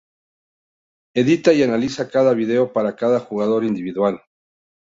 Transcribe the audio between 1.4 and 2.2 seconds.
y analiza